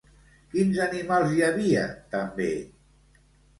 Quins 0.55 0.79
animals 0.85 1.35
hi 1.35 1.45
havia 1.49 1.85
també? 2.17 2.51